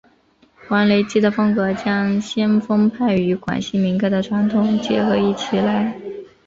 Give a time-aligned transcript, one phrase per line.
[0.67, 5.95] 黄雷基的风格将先锋派与广西民歌的传统结合起来。